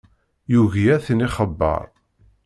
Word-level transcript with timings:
Yugi 0.51 0.85
ad 0.95 1.03
ten-ixebber. 1.05 1.81